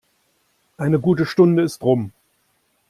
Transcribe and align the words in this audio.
Eine 0.77 0.99
gute 0.99 1.27
Stunde 1.27 1.61
ist 1.61 1.83
rum. 1.83 2.11